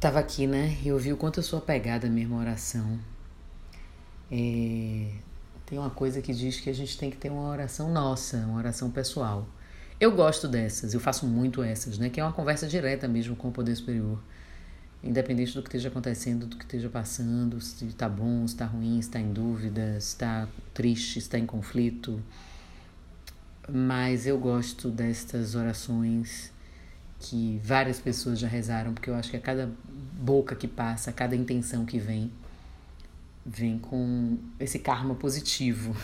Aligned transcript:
Tava 0.00 0.20
aqui, 0.20 0.46
né? 0.46 0.78
E 0.80 0.88
eu 0.88 0.98
vi 0.98 1.12
o 1.12 1.16
quanto 1.16 1.40
eu 1.40 1.42
sou 1.42 1.58
apegada 1.58 2.06
à 2.06 2.10
mesma 2.10 2.36
oração. 2.38 3.00
É... 4.30 5.10
Tem 5.66 5.76
uma 5.76 5.90
coisa 5.90 6.22
que 6.22 6.32
diz 6.32 6.60
que 6.60 6.70
a 6.70 6.72
gente 6.72 6.96
tem 6.96 7.10
que 7.10 7.16
ter 7.16 7.30
uma 7.30 7.48
oração 7.48 7.90
nossa, 7.90 8.36
uma 8.38 8.58
oração 8.58 8.92
pessoal. 8.92 9.44
Eu 9.98 10.12
gosto 10.12 10.46
dessas, 10.46 10.94
eu 10.94 11.00
faço 11.00 11.26
muito 11.26 11.64
essas, 11.64 11.98
né? 11.98 12.08
Que 12.08 12.20
é 12.20 12.24
uma 12.24 12.32
conversa 12.32 12.68
direta 12.68 13.08
mesmo 13.08 13.34
com 13.34 13.48
o 13.48 13.52
poder 13.52 13.74
superior. 13.74 14.22
Independente 15.02 15.52
do 15.54 15.62
que 15.62 15.68
esteja 15.68 15.88
acontecendo, 15.88 16.46
do 16.46 16.56
que 16.56 16.64
esteja 16.64 16.88
passando, 16.88 17.60
se 17.60 17.84
está 17.86 18.08
bom, 18.08 18.46
se 18.46 18.54
está 18.54 18.66
ruim, 18.66 19.02
se 19.02 19.08
está 19.08 19.18
em 19.18 19.32
dúvida, 19.32 20.00
se 20.00 20.08
está 20.10 20.48
triste, 20.72 21.14
se 21.14 21.18
está 21.18 21.38
em 21.40 21.46
conflito. 21.46 22.22
Mas 23.68 24.28
eu 24.28 24.38
gosto 24.38 24.90
destas 24.90 25.56
orações 25.56 26.52
que 27.20 27.60
várias 27.64 27.98
pessoas 27.98 28.38
já 28.38 28.48
rezaram, 28.48 28.94
porque 28.94 29.10
eu 29.10 29.14
acho 29.14 29.30
que 29.30 29.36
a 29.36 29.40
cada 29.40 29.70
boca 30.12 30.54
que 30.54 30.68
passa, 30.68 31.10
a 31.10 31.12
cada 31.12 31.34
intenção 31.34 31.84
que 31.84 31.98
vem, 31.98 32.30
vem 33.44 33.78
com 33.78 34.38
esse 34.58 34.78
karma 34.78 35.14
positivo. 35.14 35.96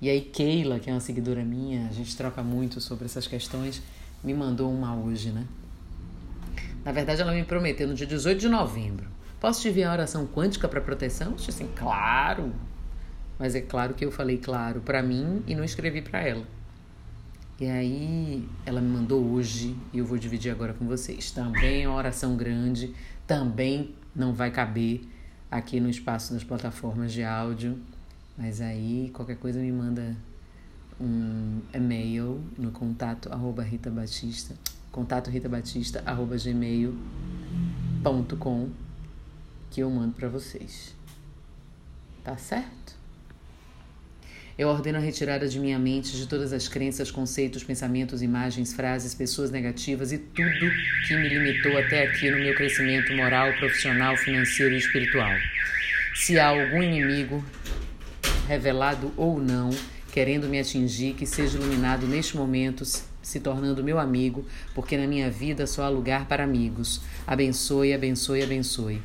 E 0.00 0.08
aí 0.08 0.20
Keila, 0.20 0.78
que 0.78 0.88
é 0.88 0.92
uma 0.92 1.00
seguidora 1.00 1.44
minha, 1.44 1.88
a 1.88 1.92
gente 1.92 2.16
troca 2.16 2.42
muito 2.42 2.80
sobre 2.80 3.06
essas 3.06 3.26
questões, 3.26 3.82
me 4.22 4.32
mandou 4.32 4.72
uma 4.72 4.94
hoje, 4.94 5.30
né? 5.30 5.44
Na 6.84 6.92
verdade, 6.92 7.20
ela 7.20 7.32
me 7.32 7.44
prometeu 7.44 7.88
no 7.88 7.94
dia 7.94 8.06
18 8.06 8.38
de 8.38 8.48
novembro. 8.48 9.06
Posso 9.40 9.60
te 9.60 9.68
enviar 9.68 9.90
a 9.90 9.94
oração 9.94 10.26
quântica 10.26 10.68
para 10.68 10.80
proteção? 10.80 11.32
Eu 11.32 11.36
disse 11.36 11.50
assim, 11.50 11.68
claro. 11.74 12.52
Mas 13.38 13.54
é 13.54 13.60
claro 13.60 13.94
que 13.94 14.04
eu 14.04 14.10
falei 14.10 14.38
claro 14.38 14.80
para 14.80 15.02
mim 15.02 15.42
e 15.46 15.54
não 15.54 15.64
escrevi 15.64 16.00
para 16.00 16.20
ela. 16.20 16.44
E 17.60 17.66
aí 17.66 18.48
ela 18.64 18.80
me 18.80 18.88
mandou 18.88 19.32
hoje 19.32 19.76
e 19.92 19.98
eu 19.98 20.06
vou 20.06 20.16
dividir 20.16 20.52
agora 20.52 20.72
com 20.72 20.86
vocês. 20.86 21.32
Também 21.32 21.82
é 21.82 21.88
uma 21.88 21.98
oração 21.98 22.36
grande, 22.36 22.94
também 23.26 23.96
não 24.14 24.32
vai 24.32 24.52
caber 24.52 25.00
aqui 25.50 25.80
no 25.80 25.90
espaço 25.90 26.32
das 26.32 26.44
plataformas 26.44 27.12
de 27.12 27.24
áudio, 27.24 27.76
mas 28.36 28.60
aí 28.60 29.10
qualquer 29.12 29.38
coisa 29.38 29.58
me 29.58 29.72
manda 29.72 30.16
um 31.00 31.60
e-mail 31.74 32.40
no 32.56 32.70
contato 32.70 33.32
arroba 33.32 33.64
Rita 33.64 33.90
Batista, 33.90 34.54
contato 34.92 35.28
Rita 35.28 35.48
Batista 35.48 36.00
arroba 36.06 36.36
gmail.com 36.36 36.98
que 39.70 39.80
eu 39.80 39.90
mando 39.90 40.12
para 40.14 40.28
vocês. 40.28 40.94
Tá 42.22 42.36
certo? 42.36 42.97
Eu 44.58 44.66
ordeno 44.66 44.98
a 44.98 45.00
retirada 45.00 45.46
de 45.46 45.60
minha 45.60 45.78
mente 45.78 46.16
de 46.16 46.26
todas 46.26 46.52
as 46.52 46.66
crenças, 46.66 47.12
conceitos, 47.12 47.62
pensamentos, 47.62 48.22
imagens, 48.22 48.72
frases, 48.72 49.14
pessoas 49.14 49.52
negativas 49.52 50.10
e 50.10 50.18
tudo 50.18 50.72
que 51.06 51.14
me 51.14 51.28
limitou 51.28 51.78
até 51.78 52.02
aqui 52.02 52.28
no 52.28 52.38
meu 52.38 52.56
crescimento 52.56 53.14
moral, 53.14 53.52
profissional, 53.52 54.16
financeiro 54.16 54.74
e 54.74 54.78
espiritual. 54.78 55.30
Se 56.12 56.40
há 56.40 56.48
algum 56.48 56.82
inimigo, 56.82 57.44
revelado 58.48 59.12
ou 59.16 59.40
não, 59.40 59.70
querendo 60.10 60.48
me 60.48 60.58
atingir, 60.58 61.14
que 61.14 61.24
seja 61.24 61.56
iluminado 61.56 62.08
neste 62.08 62.36
momento, 62.36 62.84
se 62.84 63.38
tornando 63.38 63.84
meu 63.84 63.96
amigo, 63.96 64.44
porque 64.74 64.96
na 64.96 65.06
minha 65.06 65.30
vida 65.30 65.68
só 65.68 65.84
há 65.84 65.88
lugar 65.88 66.26
para 66.26 66.42
amigos. 66.42 67.00
Abençoe, 67.24 67.94
abençoe, 67.94 68.42
abençoe. 68.42 69.00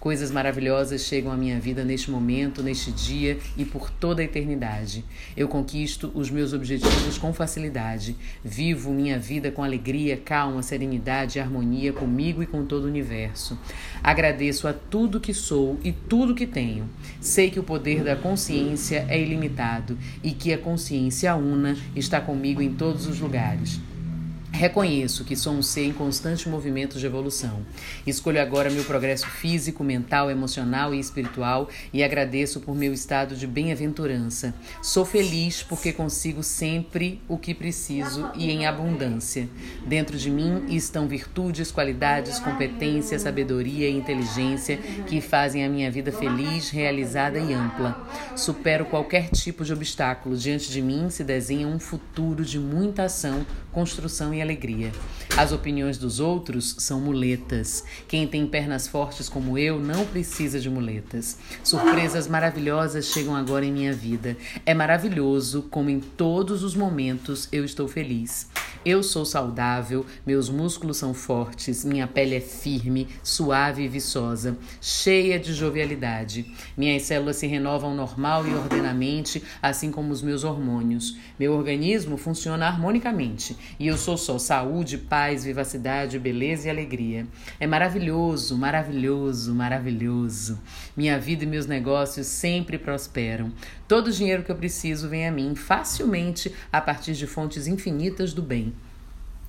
Coisas 0.00 0.30
maravilhosas 0.30 1.00
chegam 1.00 1.32
à 1.32 1.36
minha 1.36 1.58
vida 1.58 1.84
neste 1.84 2.08
momento, 2.08 2.62
neste 2.62 2.92
dia 2.92 3.36
e 3.56 3.64
por 3.64 3.90
toda 3.90 4.22
a 4.22 4.24
eternidade. 4.24 5.04
Eu 5.36 5.48
conquisto 5.48 6.12
os 6.14 6.30
meus 6.30 6.52
objetivos 6.52 7.18
com 7.18 7.32
facilidade. 7.32 8.14
Vivo 8.44 8.92
minha 8.92 9.18
vida 9.18 9.50
com 9.50 9.64
alegria, 9.64 10.16
calma, 10.16 10.62
serenidade 10.62 11.38
e 11.38 11.40
harmonia 11.40 11.92
comigo 11.92 12.40
e 12.44 12.46
com 12.46 12.64
todo 12.64 12.84
o 12.84 12.88
universo. 12.88 13.58
Agradeço 14.00 14.68
a 14.68 14.72
tudo 14.72 15.18
que 15.18 15.34
sou 15.34 15.80
e 15.82 15.90
tudo 15.90 16.34
que 16.34 16.46
tenho. 16.46 16.88
Sei 17.20 17.50
que 17.50 17.58
o 17.58 17.64
poder 17.64 18.04
da 18.04 18.14
consciência 18.14 19.04
é 19.08 19.20
ilimitado 19.20 19.98
e 20.22 20.30
que 20.30 20.52
a 20.52 20.58
consciência 20.58 21.34
una 21.34 21.76
está 21.96 22.20
comigo 22.20 22.62
em 22.62 22.72
todos 22.72 23.08
os 23.08 23.18
lugares. 23.18 23.80
Reconheço 24.58 25.24
que 25.24 25.36
sou 25.36 25.52
um 25.52 25.62
ser 25.62 25.84
em 25.84 25.92
constante 25.92 26.48
movimento 26.48 26.98
de 26.98 27.06
evolução. 27.06 27.64
Escolho 28.04 28.42
agora 28.42 28.68
meu 28.68 28.82
progresso 28.82 29.28
físico, 29.28 29.84
mental, 29.84 30.32
emocional 30.32 30.92
e 30.92 30.98
espiritual 30.98 31.68
e 31.92 32.02
agradeço 32.02 32.58
por 32.58 32.74
meu 32.74 32.92
estado 32.92 33.36
de 33.36 33.46
bem-aventurança. 33.46 34.52
Sou 34.82 35.04
feliz 35.04 35.62
porque 35.62 35.92
consigo 35.92 36.42
sempre 36.42 37.22
o 37.28 37.38
que 37.38 37.54
preciso 37.54 38.32
e 38.34 38.50
em 38.50 38.66
abundância. 38.66 39.48
Dentro 39.86 40.18
de 40.18 40.28
mim 40.28 40.64
estão 40.70 41.06
virtudes, 41.06 41.70
qualidades, 41.70 42.40
competência, 42.40 43.16
sabedoria 43.16 43.88
e 43.88 43.96
inteligência 43.96 44.78
que 45.06 45.20
fazem 45.20 45.64
a 45.64 45.68
minha 45.68 45.88
vida 45.88 46.10
feliz, 46.10 46.68
realizada 46.68 47.38
e 47.38 47.54
ampla. 47.54 48.08
Supero 48.34 48.86
qualquer 48.86 49.30
tipo 49.30 49.64
de 49.64 49.72
obstáculo. 49.72 50.36
Diante 50.36 50.68
de 50.68 50.82
mim 50.82 51.10
se 51.10 51.22
desenha 51.22 51.68
um 51.68 51.78
futuro 51.78 52.44
de 52.44 52.58
muita 52.58 53.04
ação, 53.04 53.46
construção 53.70 54.34
e 54.34 54.47
alegria. 54.48 54.90
As 55.36 55.52
opiniões 55.52 55.98
dos 55.98 56.18
outros 56.18 56.74
são 56.78 57.00
muletas. 57.00 57.84
Quem 58.08 58.26
tem 58.26 58.46
pernas 58.46 58.88
fortes 58.88 59.28
como 59.28 59.58
eu 59.58 59.78
não 59.78 60.06
precisa 60.06 60.58
de 60.58 60.70
muletas. 60.70 61.38
Surpresas 61.62 62.26
maravilhosas 62.26 63.06
chegam 63.06 63.36
agora 63.36 63.64
em 63.64 63.72
minha 63.72 63.92
vida. 63.92 64.36
É 64.64 64.72
maravilhoso 64.72 65.62
como 65.70 65.90
em 65.90 66.00
todos 66.00 66.64
os 66.64 66.74
momentos 66.74 67.48
eu 67.52 67.64
estou 67.64 67.86
feliz. 67.86 68.48
Eu 68.84 69.02
sou 69.02 69.24
saudável, 69.24 70.06
meus 70.24 70.48
músculos 70.48 70.98
são 70.98 71.12
fortes, 71.12 71.84
minha 71.84 72.06
pele 72.06 72.36
é 72.36 72.40
firme, 72.40 73.08
suave 73.24 73.82
e 73.82 73.88
viçosa, 73.88 74.56
cheia 74.80 75.36
de 75.36 75.52
jovialidade. 75.52 76.46
Minhas 76.76 77.02
células 77.02 77.36
se 77.36 77.46
renovam 77.48 77.92
normal 77.92 78.46
e 78.46 78.54
ordenamente, 78.54 79.42
assim 79.60 79.90
como 79.90 80.12
os 80.12 80.22
meus 80.22 80.44
hormônios. 80.44 81.16
Meu 81.38 81.54
organismo 81.54 82.16
funciona 82.16 82.66
harmonicamente 82.68 83.56
e 83.80 83.88
eu 83.88 83.98
sou 83.98 84.16
só 84.16 84.38
saúde, 84.38 84.96
paz, 84.96 85.44
vivacidade, 85.44 86.18
beleza 86.18 86.68
e 86.68 86.70
alegria. 86.70 87.26
É 87.58 87.66
maravilhoso, 87.66 88.56
maravilhoso, 88.56 89.54
maravilhoso. 89.54 90.60
Minha 90.96 91.18
vida 91.18 91.42
e 91.42 91.46
meus 91.46 91.66
negócios 91.66 92.28
sempre 92.28 92.78
prosperam. 92.78 93.52
Todo 93.88 94.06
o 94.06 94.12
dinheiro 94.12 94.44
que 94.44 94.52
eu 94.52 94.56
preciso 94.56 95.08
vem 95.08 95.26
a 95.26 95.32
mim 95.32 95.54
facilmente 95.56 96.54
a 96.72 96.80
partir 96.80 97.14
de 97.14 97.26
fontes 97.26 97.66
infinitas 97.66 98.32
do 98.32 98.42
bem. 98.42 98.77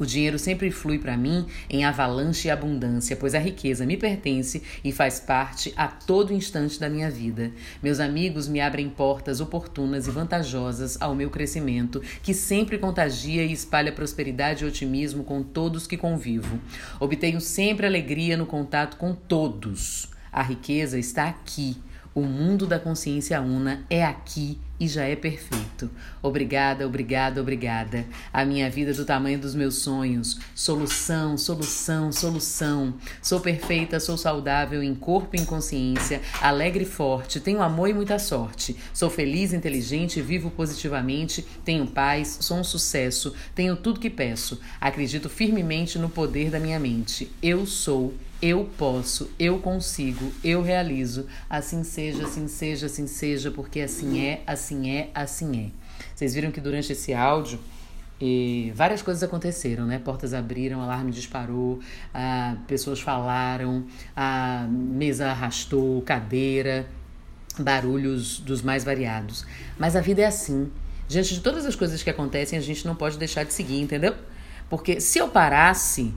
O 0.00 0.06
dinheiro 0.06 0.38
sempre 0.38 0.70
flui 0.70 0.98
para 0.98 1.14
mim 1.14 1.44
em 1.68 1.84
avalanche 1.84 2.48
e 2.48 2.50
abundância, 2.50 3.14
pois 3.14 3.34
a 3.34 3.38
riqueza 3.38 3.84
me 3.84 3.98
pertence 3.98 4.62
e 4.82 4.90
faz 4.90 5.20
parte 5.20 5.74
a 5.76 5.86
todo 5.86 6.32
instante 6.32 6.80
da 6.80 6.88
minha 6.88 7.10
vida. 7.10 7.52
Meus 7.82 8.00
amigos 8.00 8.48
me 8.48 8.62
abrem 8.62 8.88
portas 8.88 9.42
oportunas 9.42 10.06
e 10.06 10.10
vantajosas 10.10 10.96
ao 11.02 11.14
meu 11.14 11.28
crescimento, 11.28 12.00
que 12.22 12.32
sempre 12.32 12.78
contagia 12.78 13.44
e 13.44 13.52
espalha 13.52 13.92
prosperidade 13.92 14.64
e 14.64 14.66
otimismo 14.66 15.22
com 15.22 15.42
todos 15.42 15.86
que 15.86 15.98
convivo. 15.98 16.58
Obtenho 16.98 17.38
sempre 17.38 17.86
alegria 17.86 18.38
no 18.38 18.46
contato 18.46 18.96
com 18.96 19.14
todos. 19.14 20.08
A 20.32 20.42
riqueza 20.42 20.98
está 20.98 21.28
aqui. 21.28 21.76
O 22.12 22.22
mundo 22.22 22.66
da 22.66 22.78
consciência 22.78 23.40
una 23.40 23.84
é 23.88 24.04
aqui 24.04 24.58
e 24.80 24.88
já 24.88 25.04
é 25.04 25.14
perfeito. 25.14 25.88
Obrigada, 26.20 26.84
obrigada, 26.84 27.40
obrigada. 27.40 28.04
A 28.32 28.44
minha 28.44 28.68
vida 28.68 28.90
é 28.90 28.94
do 28.94 29.04
tamanho 29.04 29.38
dos 29.38 29.54
meus 29.54 29.76
sonhos. 29.76 30.40
Solução, 30.52 31.38
solução, 31.38 32.10
solução. 32.10 32.94
Sou 33.22 33.38
perfeita, 33.38 34.00
sou 34.00 34.16
saudável 34.16 34.82
em 34.82 34.92
corpo 34.92 35.36
e 35.36 35.40
em 35.40 35.44
consciência, 35.44 36.20
alegre 36.40 36.82
e 36.82 36.86
forte, 36.86 37.38
tenho 37.38 37.62
amor 37.62 37.88
e 37.88 37.94
muita 37.94 38.18
sorte. 38.18 38.74
Sou 38.92 39.08
feliz, 39.08 39.52
inteligente, 39.52 40.20
vivo 40.20 40.50
positivamente, 40.50 41.46
tenho 41.64 41.86
paz, 41.86 42.38
sou 42.40 42.56
um 42.56 42.64
sucesso, 42.64 43.32
tenho 43.54 43.76
tudo 43.76 44.00
que 44.00 44.10
peço. 44.10 44.60
Acredito 44.80 45.28
firmemente 45.28 45.96
no 45.96 46.08
poder 46.08 46.50
da 46.50 46.58
minha 46.58 46.80
mente. 46.80 47.30
Eu 47.40 47.66
sou 47.66 48.14
eu 48.42 48.68
posso, 48.78 49.30
eu 49.38 49.58
consigo, 49.58 50.32
eu 50.42 50.62
realizo. 50.62 51.26
Assim 51.48 51.84
seja, 51.84 52.24
assim 52.24 52.48
seja, 52.48 52.86
assim 52.86 53.06
seja, 53.06 53.50
porque 53.50 53.80
assim 53.80 54.20
é, 54.20 54.42
assim 54.46 54.90
é, 54.90 55.10
assim 55.14 55.66
é. 55.66 55.70
Vocês 56.14 56.34
viram 56.34 56.50
que 56.50 56.60
durante 56.60 56.92
esse 56.92 57.12
áudio 57.12 57.60
e 58.20 58.72
várias 58.74 59.02
coisas 59.02 59.22
aconteceram, 59.22 59.86
né? 59.86 59.98
Portas 59.98 60.34
abriram, 60.34 60.82
alarme 60.82 61.10
disparou, 61.10 61.80
ah, 62.12 62.56
pessoas 62.66 63.00
falaram, 63.00 63.86
a 64.14 64.66
mesa 64.70 65.30
arrastou, 65.30 66.02
cadeira, 66.02 66.86
barulhos 67.58 68.38
dos 68.40 68.62
mais 68.62 68.84
variados. 68.84 69.46
Mas 69.78 69.96
a 69.96 70.00
vida 70.00 70.22
é 70.22 70.26
assim. 70.26 70.70
Diante 71.08 71.34
de 71.34 71.40
todas 71.40 71.66
as 71.66 71.74
coisas 71.74 72.02
que 72.02 72.10
acontecem, 72.10 72.58
a 72.58 72.62
gente 72.62 72.86
não 72.86 72.94
pode 72.94 73.18
deixar 73.18 73.44
de 73.44 73.52
seguir, 73.52 73.80
entendeu? 73.80 74.14
Porque 74.68 75.00
se 75.00 75.18
eu 75.18 75.28
parasse, 75.28 76.14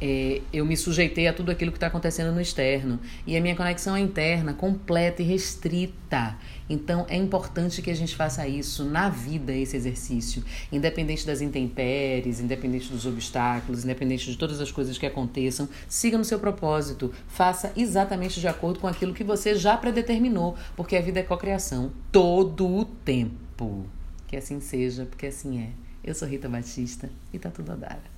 é, 0.00 0.40
eu 0.52 0.64
me 0.64 0.76
sujeitei 0.76 1.26
a 1.26 1.32
tudo 1.32 1.50
aquilo 1.50 1.72
que 1.72 1.76
está 1.76 1.88
acontecendo 1.88 2.32
no 2.32 2.40
externo. 2.40 2.98
E 3.26 3.36
a 3.36 3.40
minha 3.40 3.56
conexão 3.56 3.96
é 3.96 4.00
interna, 4.00 4.54
completa 4.54 5.22
e 5.22 5.24
restrita. 5.24 6.36
Então 6.70 7.06
é 7.08 7.16
importante 7.16 7.80
que 7.82 7.90
a 7.90 7.96
gente 7.96 8.14
faça 8.14 8.46
isso 8.46 8.84
na 8.84 9.08
vida, 9.08 9.52
esse 9.52 9.76
exercício. 9.76 10.44
Independente 10.70 11.26
das 11.26 11.40
intempéries, 11.40 12.40
independente 12.40 12.90
dos 12.90 13.06
obstáculos, 13.06 13.84
independente 13.84 14.30
de 14.30 14.36
todas 14.36 14.60
as 14.60 14.70
coisas 14.70 14.98
que 14.98 15.06
aconteçam, 15.06 15.68
siga 15.88 16.18
no 16.18 16.24
seu 16.24 16.38
propósito. 16.38 17.12
Faça 17.26 17.72
exatamente 17.76 18.40
de 18.40 18.46
acordo 18.46 18.78
com 18.78 18.86
aquilo 18.86 19.14
que 19.14 19.24
você 19.24 19.54
já 19.54 19.76
predeterminou, 19.76 20.56
porque 20.76 20.96
a 20.96 21.00
vida 21.00 21.20
é 21.20 21.22
cocriação 21.22 21.90
todo 22.12 22.66
o 22.66 22.84
tempo. 22.84 23.86
Que 24.26 24.36
assim 24.36 24.60
seja, 24.60 25.06
porque 25.06 25.26
assim 25.26 25.60
é. 25.60 25.70
Eu 26.04 26.14
sou 26.14 26.28
Rita 26.28 26.48
Batista 26.48 27.10
e 27.32 27.38
tá 27.38 27.50
tudo 27.50 27.72
a 27.72 27.76
dar. 27.76 28.17